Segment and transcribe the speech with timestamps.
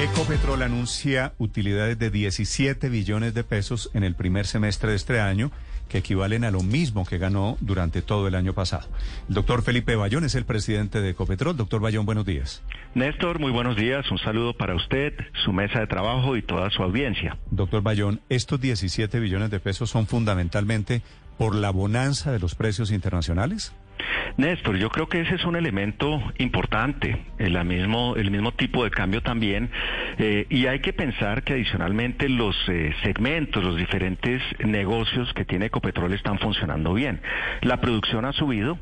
[0.00, 5.50] Ecopetrol anuncia utilidades de 17 billones de pesos en el primer semestre de este año,
[5.90, 8.88] que equivalen a lo mismo que ganó durante todo el año pasado.
[9.28, 11.54] El doctor Felipe Bayón es el presidente de Ecopetrol.
[11.54, 12.62] Doctor Bayón, buenos días.
[12.94, 14.10] Néstor, muy buenos días.
[14.10, 15.12] Un saludo para usted,
[15.44, 17.36] su mesa de trabajo y toda su audiencia.
[17.50, 21.02] Doctor Bayón, estos 17 billones de pesos son fundamentalmente
[21.36, 23.74] por la bonanza de los precios internacionales.
[24.36, 28.90] Néstor, yo creo que ese es un elemento importante, el mismo, el mismo tipo de
[28.90, 29.70] cambio también,
[30.18, 35.66] eh, y hay que pensar que adicionalmente los eh, segmentos, los diferentes negocios que tiene
[35.66, 37.20] Ecopetrol están funcionando bien.
[37.62, 38.78] La producción ha subido,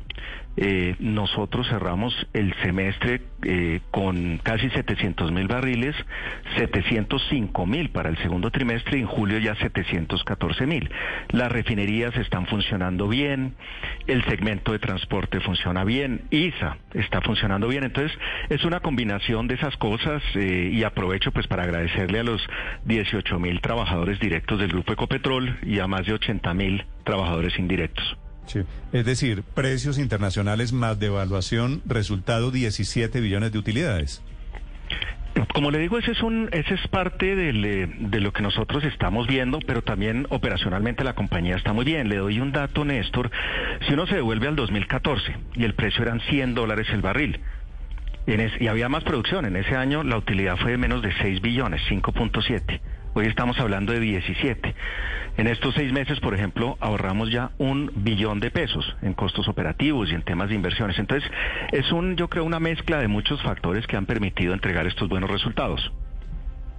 [0.61, 5.95] eh, nosotros cerramos el semestre eh, con casi 700 mil barriles,
[6.57, 10.89] 705 mil para el segundo trimestre y en julio ya 714 mil.
[11.29, 13.53] Las refinerías están funcionando bien,
[14.07, 15.08] el segmento de transporte
[15.41, 17.83] funciona bien, ISA está funcionando bien.
[17.83, 18.17] Entonces
[18.49, 22.41] es una combinación de esas cosas eh, y aprovecho pues para agradecerle a los
[22.85, 28.17] 18 mil trabajadores directos del Grupo Ecopetrol y a más de 80 mil trabajadores indirectos.
[28.91, 34.23] Es decir, precios internacionales más devaluación, resultado 17 billones de utilidades.
[35.53, 39.27] Como le digo, ese es, un, ese es parte eh, de lo que nosotros estamos
[39.27, 42.09] viendo, pero también operacionalmente la compañía está muy bien.
[42.09, 43.31] Le doy un dato, Néstor.
[43.87, 47.39] Si uno se devuelve al 2014 y el precio eran 100 dólares el barril,
[48.59, 51.81] y había más producción, en ese año la utilidad fue de menos de 6 billones,
[51.89, 52.79] 5.7.
[53.15, 54.75] Hoy estamos hablando de 17.
[55.39, 60.11] En estos seis meses, por ejemplo, ahorramos ya un billón de pesos en costos operativos
[60.11, 60.99] y en temas de inversiones.
[60.99, 61.31] Entonces,
[61.71, 65.29] es un, yo creo, una mezcla de muchos factores que han permitido entregar estos buenos
[65.29, 65.93] resultados.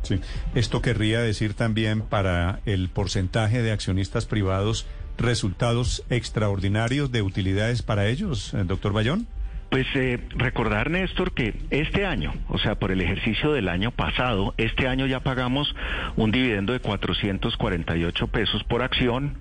[0.03, 0.21] Sí.
[0.55, 8.09] Esto querría decir también para el porcentaje de accionistas privados resultados extraordinarios de utilidades para
[8.09, 9.27] ellos, eh, doctor Bayón.
[9.71, 14.53] Pues eh, recordar, Néstor, que este año, o sea, por el ejercicio del año pasado,
[14.57, 15.77] este año ya pagamos
[16.17, 19.39] un dividendo de 448 pesos por acción,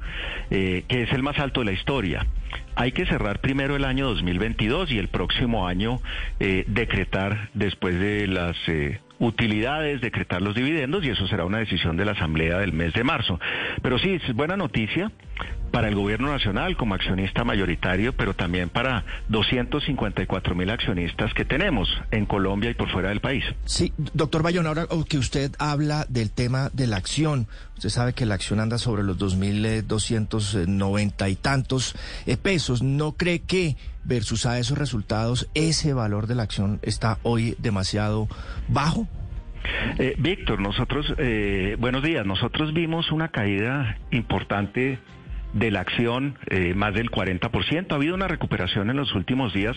[0.52, 2.28] eh, que es el más alto de la historia.
[2.76, 6.00] Hay que cerrar primero el año 2022 y el próximo año
[6.40, 8.56] eh, decretar después de las
[9.18, 13.04] utilidades, decretar los dividendos y eso será una decisión de la Asamblea del mes de
[13.04, 13.40] marzo.
[13.82, 15.12] Pero sí, es buena noticia
[15.70, 21.90] para el gobierno nacional como accionista mayoritario, pero también para 254 mil accionistas que tenemos
[22.12, 23.44] en Colombia y por fuera del país.
[23.66, 28.26] Sí, doctor Bayón, ahora que usted habla del tema de la acción, usted sabe que
[28.26, 34.60] la acción anda sobre los 2.290 y tantos eh, pesos, ¿no cree que versus a
[34.60, 38.28] esos resultados ese valor de la acción está hoy demasiado
[38.68, 39.08] bajo?
[39.98, 45.00] Eh, Víctor, nosotros, eh, buenos días, nosotros vimos una caída importante
[45.54, 47.92] de la acción, eh, más del 40%.
[47.92, 49.76] Ha habido una recuperación en los últimos días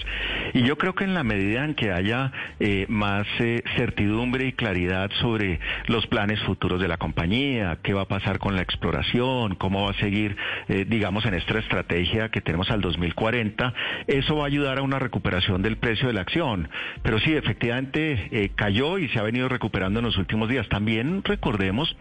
[0.53, 4.53] y yo creo que en la medida en que haya eh, más eh, certidumbre y
[4.53, 9.55] claridad sobre los planes futuros de la compañía, qué va a pasar con la exploración,
[9.55, 10.37] cómo va a seguir,
[10.87, 13.75] digamos, en esta estrategia que tenemos al 2040,
[14.07, 16.69] eso va a ayudar a una recuperación del precio de la acción.
[17.03, 20.69] Pero sí, efectivamente cayó y se ha venido recuperando en los últimos días.
[20.69, 21.97] También recordemos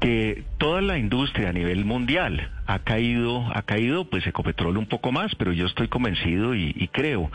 [0.00, 2.99] que toda la industria a nivel mundial ha caído,
[3.54, 7.30] ha caído pues Ecopetrol un poco más, pero yo estoy convencido y, creo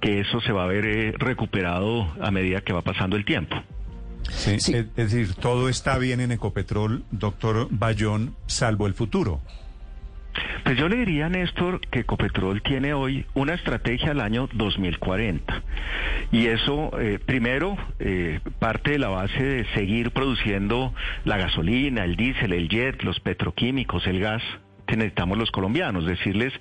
[0.00, 3.56] que eso se va a ver eh, recuperado a medida que va pasando el tiempo.
[4.30, 9.40] Sí, Es, decir, todo está bien en Ecopetrol, doctor Bayón, salvo el futuro.
[10.64, 15.62] Pues yo le diría, Néstor, que Ecopetrol tiene hoy una estrategia al año 2040.
[16.30, 20.94] Y eso, eh, primero, eh, parte de la base de seguir produciendo
[21.24, 24.42] la gasolina, el diésel, el jet, los petroquímicos, el gas
[24.96, 26.06] necesitamos los colombianos.
[26.06, 26.52] Decirles,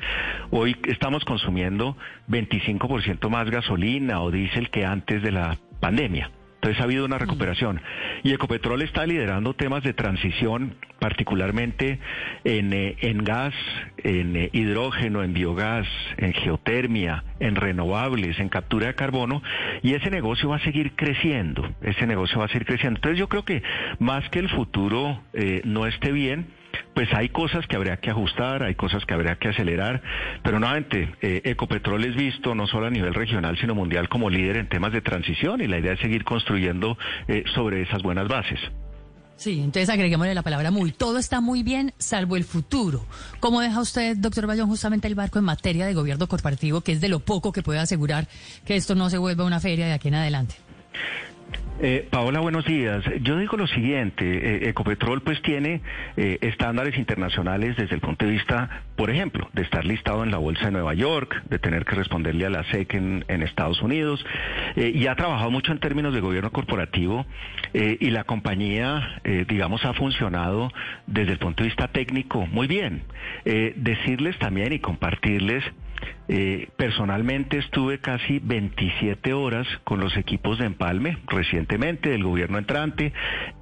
[0.52, 1.98] hoy estamos consumiendo
[2.28, 6.32] 25% más gasolina o diésel que antes de la pandemia.
[6.62, 7.80] Entonces ha habido una recuperación.
[8.22, 12.00] Y Ecopetrol está liderando temas de transición, particularmente
[12.44, 13.54] en, eh, en gas,
[14.04, 19.42] en eh, hidrógeno, en biogás, en geotermia, en renovables, en captura de carbono.
[19.84, 21.66] Y ese negocio va a seguir creciendo.
[21.82, 22.98] Ese negocio va a seguir creciendo.
[22.98, 23.64] Entonces yo creo que
[24.00, 26.48] más que el futuro eh, no esté bien,
[26.94, 30.02] pues hay cosas que habría que ajustar, hay cosas que habría que acelerar,
[30.44, 34.58] pero nuevamente, eh, Ecopetrol es visto no solo a nivel regional, sino mundial como líder
[34.58, 36.98] en temas de transición y la idea es seguir construyendo
[37.28, 38.60] eh, sobre esas buenas bases.
[39.40, 40.92] Sí, entonces agreguémosle la palabra muy.
[40.92, 43.06] Todo está muy bien, salvo el futuro.
[43.40, 47.00] ¿Cómo deja usted, doctor Bayón, justamente el barco en materia de gobierno corporativo, que es
[47.00, 48.28] de lo poco que puede asegurar
[48.66, 50.56] que esto no se vuelva una feria de aquí en adelante?
[51.82, 53.06] Eh, Paola, buenos días.
[53.22, 55.82] Yo digo lo siguiente, eh, Ecopetrol pues tiene
[56.18, 60.40] eh, estándares internacionales desde el punto de vista, por ejemplo, de estar listado en la
[60.40, 64.26] Bolsa de Nueva York, de tener que responderle a la SEC en, en Estados Unidos,
[64.76, 67.26] y ha trabajado mucho en términos de gobierno corporativo
[67.74, 70.72] y la compañía, digamos, ha funcionado
[71.08, 73.04] desde el punto de vista técnico muy bien.
[73.46, 75.64] decirles también y compartirles
[76.32, 83.14] eh, personalmente estuve casi 27 horas con los equipos de empalme recientemente del gobierno entrante.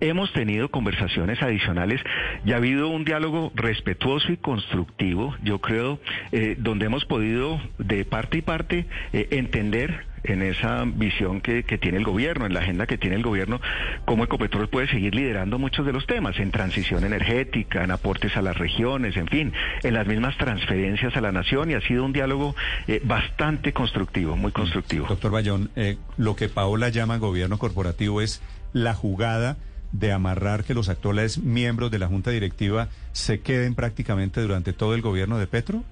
[0.02, 2.02] Hemos tenido conversaciones adicionales
[2.46, 6.00] y ha habido un diálogo respetuoso y constructivo, yo creo,
[6.34, 11.98] eh, donde hemos podido de parte y parte eh, entender en esa visión que, tiene
[11.98, 13.62] el gobierno, en la agenda que tiene el gobierno,
[14.06, 18.42] cómo Ecopetrol puede seguir liderando muchos de los temas, en transición energética, en aportes a
[18.42, 19.54] las regiones, en fin,
[19.84, 22.56] en las mismas transferencias a la nación y ha sido un diálogo
[22.88, 25.08] eh, bastante constructivo, muy constructivo.
[25.08, 28.42] Doctor Bayón, eh, lo que Paola llama gobierno corporativo es
[28.74, 29.58] la jugada
[29.92, 34.94] de amarrar que los actuales miembros de la Junta Directiva se queden prácticamente durante todo
[34.96, 35.84] el gobierno de Petro?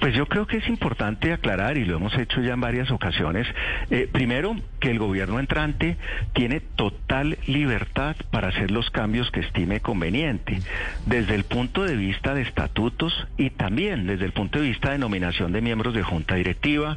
[0.00, 3.46] Pues yo creo que es importante aclarar, y lo hemos hecho ya en varias ocasiones,
[3.90, 5.96] eh, primero, que el gobierno entrante
[6.32, 10.60] tiene total libertad para hacer los cambios que estime conveniente,
[11.06, 14.98] desde el punto de vista de estatutos y también desde el punto de vista de
[14.98, 16.96] nominación de miembros de junta directiva,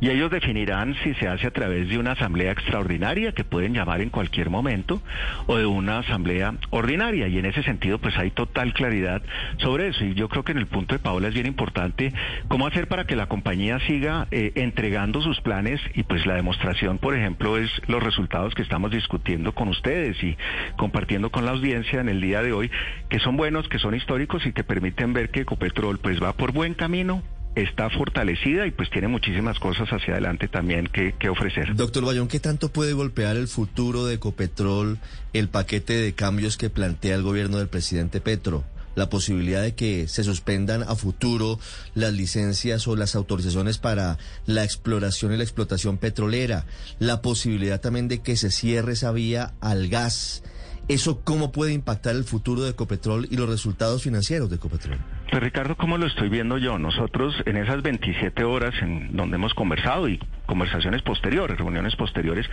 [0.00, 4.00] y ellos definirán si se hace a través de una asamblea extraordinaria, que pueden llamar
[4.00, 5.00] en cualquier momento,
[5.46, 9.22] o de una asamblea ordinaria, y en ese sentido pues hay total claridad
[9.58, 12.01] sobre eso, y yo creo que en el punto de Paola es bien importante
[12.48, 16.98] cómo hacer para que la compañía siga eh, entregando sus planes y pues la demostración,
[16.98, 20.36] por ejemplo, es los resultados que estamos discutiendo con ustedes y
[20.76, 22.70] compartiendo con la audiencia en el día de hoy,
[23.08, 26.52] que son buenos, que son históricos y que permiten ver que Ecopetrol pues va por
[26.52, 27.22] buen camino
[27.54, 31.74] está fortalecida y pues tiene muchísimas cosas hacia adelante también que, que, ofrecer.
[31.74, 34.98] Doctor Bayón, ¿qué tanto puede golpear el futuro de Ecopetrol
[35.32, 38.64] el paquete de cambios que plantea el gobierno del presidente Petro?
[38.94, 41.58] La posibilidad de que se suspendan a futuro
[41.94, 46.66] las licencias o las autorizaciones para la exploración y la explotación petrolera,
[46.98, 50.42] la posibilidad también de que se cierre esa vía al gas.
[50.88, 54.98] ¿Eso cómo puede impactar el futuro de Ecopetrol y los resultados financieros de Ecopetrol?
[55.30, 56.78] Pues Ricardo, ¿cómo lo estoy viendo yo?
[56.78, 60.20] Nosotros en esas 27 horas en donde hemos conversado y
[60.52, 62.46] conversaciones posteriores, reuniones posteriores,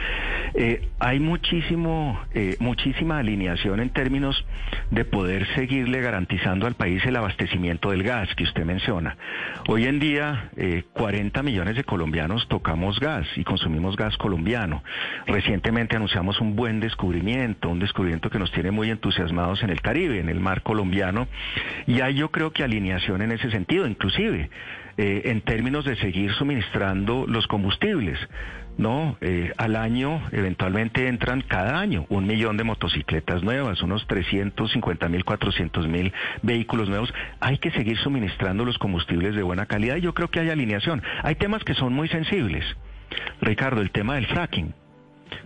[0.53, 4.45] eh, hay muchísimo, eh, muchísima alineación en términos
[4.89, 9.17] de poder seguirle garantizando al país el abastecimiento del gas que usted menciona.
[9.67, 10.49] Hoy en día,
[10.93, 14.81] 40 eh, millones de colombianos tocamos gas y consumimos gas colombiano.
[15.27, 20.21] Recientemente anunciamos un buen descubrimiento, un descubrimiento que nos tiene muy entusiasmados en el Caribe,
[20.21, 21.27] en el mar colombiano,
[21.85, 24.49] y ahí yo creo que alineación en ese sentido, inclusive
[25.01, 28.19] eh, en términos de seguir suministrando los combustibles.
[28.77, 35.07] No, eh, al año eventualmente entran cada año un millón de motocicletas nuevas, unos 350
[35.07, 36.11] mil, 400 mil
[36.41, 37.13] vehículos nuevos.
[37.39, 41.01] Hay que seguir suministrando los combustibles de buena calidad y yo creo que hay alineación.
[41.23, 42.65] Hay temas que son muy sensibles.
[43.39, 44.73] Ricardo, el tema del fracking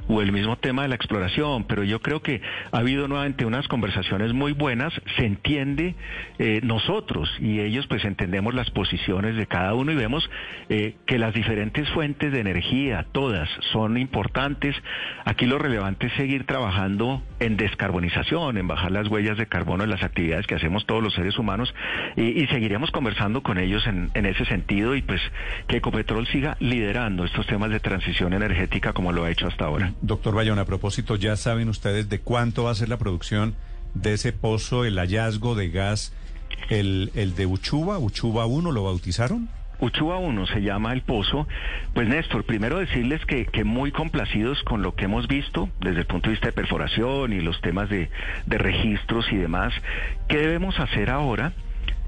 [0.08, 2.42] o el mismo tema de la exploración, pero yo creo que
[2.72, 5.96] ha habido nuevamente unas conversaciones muy buenas, se entiende
[6.40, 10.30] eh, nosotros y ellos pues entendemos las posiciones de cada uno y vemos
[10.70, 14.76] eh, que las diferentes fuentes de energía, todas, son importantes.
[15.26, 19.90] Aquí lo relevante es seguir trabajando en descarbonización, en bajar las huellas de carbono en
[19.90, 21.74] las actividades que hacemos todos los seres humanos
[22.16, 25.22] y, seguiremos conversando con ellos en ese sentido y pues
[25.68, 29.73] que Ecopetrol siga liderando estos temas de transición energética como lo ha hecho hasta ahora.
[30.02, 33.56] Doctor Bayón, a propósito, ¿ya saben ustedes de cuánto va a ser la producción
[33.94, 36.14] de ese pozo, el hallazgo de gas,
[36.70, 39.50] el, el de Uchuba, Uchuba 1, lo bautizaron?
[39.80, 41.48] Uchuba 1 se llama el pozo.
[41.94, 46.06] Pues Néstor, primero decirles que, que, muy complacidos con lo que hemos visto desde el
[46.06, 48.10] punto de vista de perforación y los temas de,
[48.46, 49.74] de registros y demás.
[50.30, 51.54] ¿Qué debemos hacer ahora?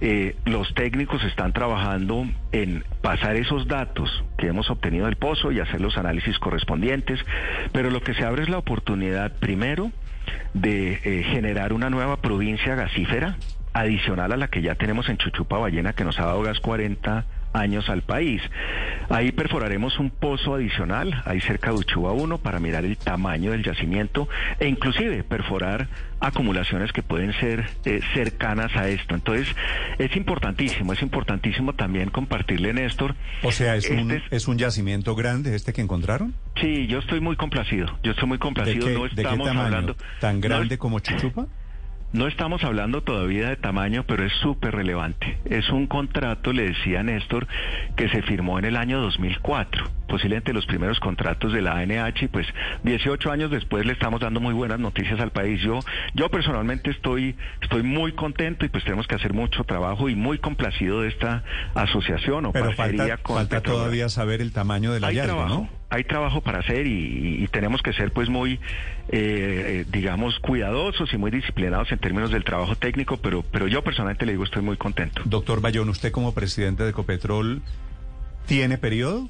[0.01, 5.59] Eh, los técnicos están trabajando en pasar esos datos que hemos obtenido del pozo y
[5.59, 7.19] hacer los análisis correspondientes,
[7.71, 9.91] pero lo que se abre es la oportunidad primero
[10.53, 13.37] de eh, generar una nueva provincia gasífera
[13.73, 17.25] adicional a la que ya tenemos en Chuchupa Ballena que nos ha dado gas 40
[17.55, 18.41] años al país.
[19.09, 23.63] Ahí perforaremos un pozo adicional, ahí cerca de Uchuba 1, para mirar el tamaño del
[23.63, 24.27] yacimiento
[24.59, 25.87] e inclusive perforar
[26.19, 29.15] acumulaciones que pueden ser eh, cercanas a esto.
[29.15, 29.47] Entonces,
[29.99, 33.15] es importantísimo, es importantísimo también compartirle, Néstor.
[33.43, 36.33] O sea, ¿es, un, este ¿es un yacimiento grande este que encontraron?
[36.59, 38.87] Sí, yo estoy muy complacido, yo estoy muy complacido.
[38.89, 39.95] no estamos hablando...
[40.19, 41.47] ¿Tan grande como Chuchupa?
[42.15, 45.37] No estamos hablando todavía de tamaño, pero es súper relevante.
[45.43, 47.45] Es un contrato, le decía Néstor,
[47.97, 52.27] que se firmó en el año 2004 posiblemente los primeros contratos de la ANH y
[52.27, 52.47] pues
[52.83, 55.61] 18 años después le estamos dando muy buenas noticias al país.
[55.61, 55.79] Yo,
[56.13, 60.37] yo personalmente estoy, estoy muy contento y pues tenemos que hacer mucho trabajo y muy
[60.37, 61.43] complacido de esta
[61.73, 65.69] asociación o Pero falta, con falta todavía saber el tamaño de la hallazgo, ¿no?
[65.89, 68.59] hay trabajo para hacer y, tenemos que ser pues muy, eh,
[69.09, 74.25] eh, digamos, cuidadosos y muy disciplinados en términos del trabajo técnico, pero, pero yo personalmente
[74.25, 75.21] le digo estoy muy contento.
[75.25, 77.61] Doctor Bayón, usted como presidente de Ecopetrol,
[78.45, 79.29] ¿tiene periodo?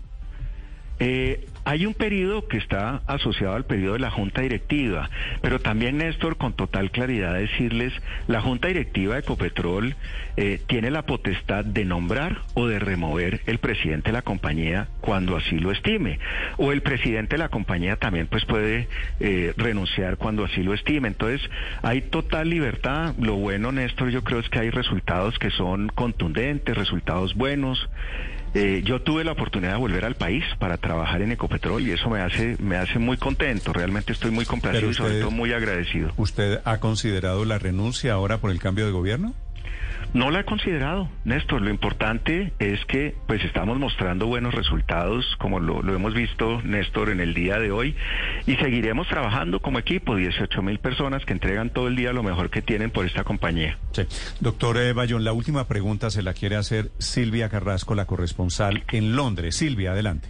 [0.99, 5.09] Eh, hay un periodo que está asociado al periodo de la Junta Directiva,
[5.41, 7.91] pero también, Néstor, con total claridad decirles,
[8.27, 9.95] la Junta Directiva de Ecopetrol
[10.37, 15.35] eh, tiene la potestad de nombrar o de remover el presidente de la compañía cuando
[15.35, 16.19] así lo estime,
[16.57, 18.87] o el presidente de la compañía también pues puede
[19.19, 21.07] eh, renunciar cuando así lo estime.
[21.07, 21.41] Entonces,
[21.81, 23.15] hay total libertad.
[23.19, 27.89] Lo bueno, Néstor, yo creo es que hay resultados que son contundentes, resultados buenos.
[28.55, 32.09] Eh, yo tuve la oportunidad de volver al país para trabajar en Ecopetrol y eso
[32.09, 33.73] me hace, me hace muy contento.
[33.73, 36.13] Realmente estoy muy complacido y sobre todo muy agradecido.
[36.15, 39.33] ¿Usted ha considerado la renuncia ahora por el cambio de gobierno?
[40.15, 41.61] No la he considerado, Néstor.
[41.61, 47.19] Lo importante es que pues estamos mostrando buenos resultados, como lo, hemos visto, Néstor, en
[47.19, 47.97] el día de hoy,
[48.47, 52.49] y seguiremos trabajando como equipo, 18 mil personas que entregan todo el día lo mejor
[52.49, 53.77] que tienen por esta compañía.
[53.91, 54.03] Sí.
[54.39, 59.17] Doctor eh, Bayón, la última pregunta se la quiere hacer Silvia Carrasco, la corresponsal en
[59.17, 59.57] Londres.
[59.57, 60.29] Silvia, adelante.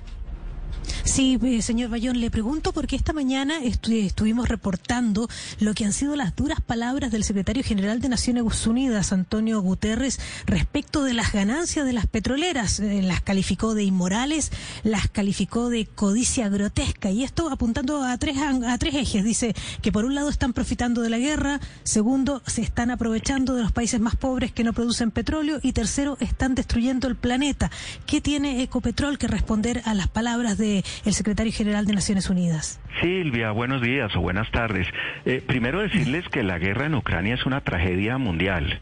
[1.03, 6.15] Sí, eh, señor Bayón, le pregunto porque esta mañana estuvimos reportando lo que han sido
[6.15, 11.85] las duras palabras del secretario general de Naciones Unidas, Antonio Guterres, respecto de las ganancias
[11.85, 12.79] de las petroleras.
[12.79, 14.51] Eh, las calificó de inmorales,
[14.83, 19.23] las calificó de codicia grotesca y esto apuntando a tres, a tres ejes.
[19.23, 23.63] Dice que por un lado están profitando de la guerra, segundo, se están aprovechando de
[23.63, 27.71] los países más pobres que no producen petróleo y tercero, están destruyendo el planeta.
[28.05, 30.74] ¿Qué tiene Ecopetrol que responder a las palabras de
[31.05, 32.79] el secretario general de Naciones Unidas.
[33.01, 34.87] Silvia, buenos días o buenas tardes.
[35.25, 38.81] Eh, primero decirles que la guerra en Ucrania es una tragedia mundial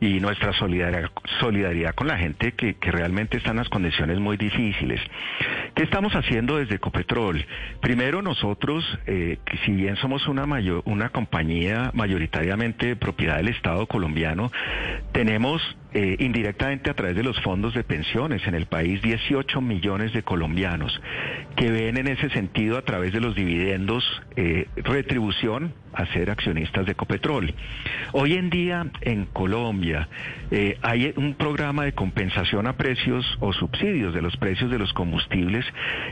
[0.00, 5.00] y nuestra solidaridad, con la gente que, realmente está en las condiciones muy difíciles.
[5.74, 7.46] ¿Qué estamos haciendo desde Ecopetrol?
[7.80, 14.52] Primero nosotros, eh, si bien somos una, mayor, una compañía mayoritariamente propiedad del Estado colombiano,
[15.12, 15.62] tenemos
[15.98, 20.22] eh, indirectamente a través de los fondos de pensiones en el país 18 millones de
[20.22, 21.00] colombianos
[21.56, 24.04] que ven en ese sentido a través de los dividendos
[24.36, 27.54] eh, retribución a ser accionistas de Ecopetrol.
[28.12, 30.06] Hoy en día en Colombia
[30.50, 34.92] eh, hay un programa de compensación a precios o subsidios de los precios de los
[34.92, 35.64] combustibles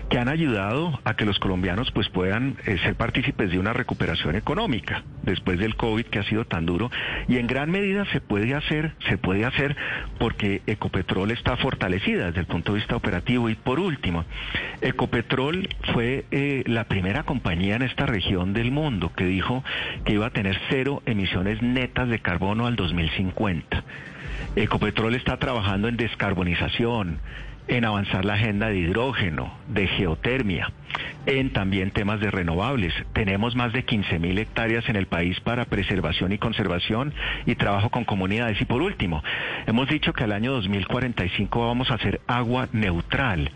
[0.09, 5.05] que han ayudado a que los colombianos pues puedan ser partícipes de una recuperación económica
[5.25, 6.90] después del COVID que ha sido tan duro
[7.28, 9.76] y en gran medida se puede hacer, se puede hacer
[10.19, 13.49] porque Ecopetrol está fortalecida desde el punto de vista operativo.
[13.49, 14.25] Y por último,
[14.81, 19.64] Ecopetrol fue eh, la primera compañía en esta región del mundo que dijo
[20.04, 23.85] que iba a tener cero emisiones netas de carbono al 2050.
[24.57, 27.19] Ecopetrol está trabajando en descarbonización,
[27.68, 30.71] en avanzar la agenda de hidrógeno, de geotermia,
[31.26, 32.92] en también temas de renovables.
[33.12, 37.14] Tenemos más de 15 mil hectáreas en el país para preservación y conservación
[37.47, 38.61] y trabajo con comunidades.
[38.61, 39.23] Y por último,
[39.66, 43.50] hemos dicho que al año 2045 vamos a hacer agua neutral,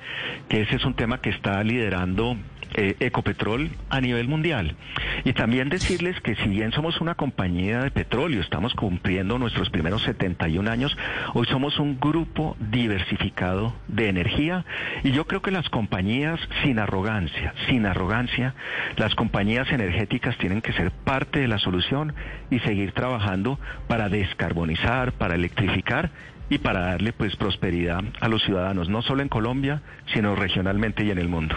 [0.49, 2.37] que ese es un tema que está liderando
[2.75, 4.77] eh, Ecopetrol a nivel mundial.
[5.25, 10.03] Y también decirles que si bien somos una compañía de petróleo, estamos cumpliendo nuestros primeros
[10.03, 10.97] 71 años,
[11.35, 14.65] hoy somos un grupo diversificado de energía
[15.03, 18.55] y yo creo que las compañías sin arrogancia, sin arrogancia,
[18.97, 22.15] las compañías energéticas tienen que ser parte de la solución
[22.51, 26.11] y seguir trabajando para descarbonizar, para electrificar
[26.51, 29.83] y para darle pues prosperidad a los ciudadanos, no solo en Colombia,
[30.13, 31.57] sino regionalmente y en el mundo.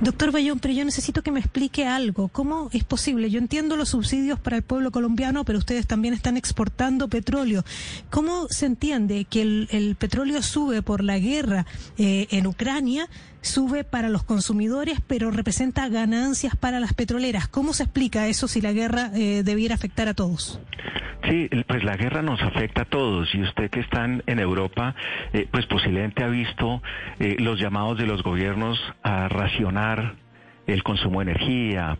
[0.00, 2.28] Doctor Bayón, pero yo necesito que me explique algo.
[2.28, 3.30] ¿Cómo es posible?
[3.30, 7.64] Yo entiendo los subsidios para el pueblo colombiano, pero ustedes también están exportando petróleo.
[8.10, 11.66] ¿Cómo se entiende que el, petróleo sube por la guerra
[11.96, 13.08] eh, en Ucrania?
[13.48, 17.48] Sube para los consumidores, pero representa ganancias para las petroleras.
[17.48, 20.60] ¿Cómo se explica eso si la guerra eh, debiera afectar a todos?
[21.28, 24.94] Sí, pues la guerra nos afecta a todos y usted que está en Europa,
[25.32, 26.80] eh, pues posiblemente ha visto
[27.18, 30.14] eh, los llamados de los gobiernos a racionar
[30.66, 31.98] el consumo de energía,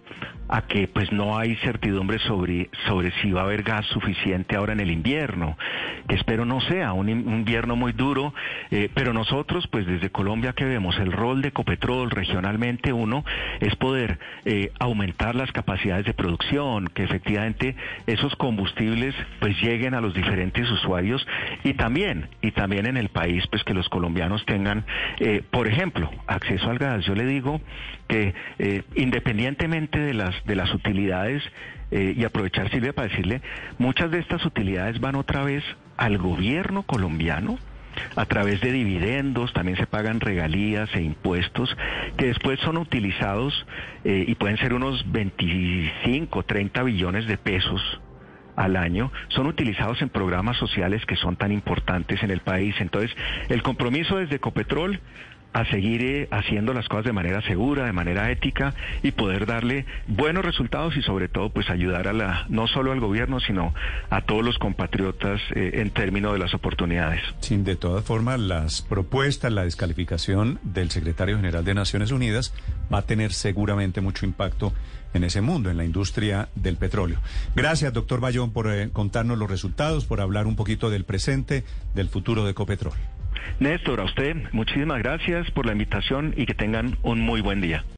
[0.49, 4.73] a que pues no hay certidumbre sobre, sobre si va a haber gas suficiente ahora
[4.73, 5.57] en el invierno,
[6.09, 8.35] que espero no sea un, invierno muy duro,
[8.71, 13.25] eh, pero nosotros pues desde Colombia que vemos el rol de Ecopetrol regionalmente uno
[13.61, 17.76] es poder eh, aumentar las capacidades de producción, que efectivamente
[18.07, 21.26] esos combustibles pues lleguen a los diferentes usuarios
[21.64, 24.85] y también, y también en el país pues que los colombianos tengan,
[25.19, 27.05] eh, por ejemplo, acceso al gas.
[27.05, 27.61] Yo le digo
[28.09, 28.35] que
[28.95, 31.43] independientemente de las de las utilidades
[31.91, 33.41] eh, y aprovechar Silvia para decirle,
[33.79, 35.65] muchas de estas utilidades van otra vez
[35.97, 37.59] al gobierno colombiano
[38.15, 41.75] a través de dividendos, también se pagan regalías e impuestos
[42.19, 43.67] que después son utilizados
[44.05, 47.81] eh, y pueden ser unos 25, 30 billones de pesos
[48.55, 52.75] al año, son utilizados en programas sociales que son tan importantes en el país.
[52.81, 53.11] Entonces,
[53.49, 55.00] el compromiso desde Ecopetrol
[55.52, 59.87] a seguir eh, haciendo las cosas de manera segura, de manera ética y poder darle
[60.07, 63.75] buenos resultados y sobre todo pues ayudar a la no solo al gobierno sino
[64.11, 67.23] a todos los compatriotas eh, en términos de las oportunidades.
[67.40, 72.55] Sin de todas formas las propuestas, la descalificación del secretario general de Naciones Unidas
[72.93, 74.73] va a tener seguramente mucho impacto
[75.15, 77.19] en ese mundo, en la industria del petróleo.
[77.55, 82.09] Gracias, doctor Bayón, por eh, contarnos los resultados, por hablar un poquito del presente, del
[82.09, 82.95] futuro de Ecopetrol.
[83.61, 87.85] Néstor, a usted muchísimas gracias por la invitación y que tengan un muy buen día.